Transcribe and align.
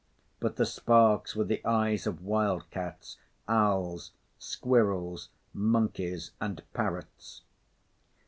But 0.39 0.55
the 0.55 0.65
sparks 0.65 1.35
were 1.35 1.43
the 1.43 1.63
eyes 1.63 2.07
of 2.07 2.23
wild 2.25 2.67
cats, 2.71 3.17
owls, 3.47 4.13
squirrels, 4.39 5.29
monkeys 5.53 6.31
and 6.41 6.63
parrots. 6.73 7.43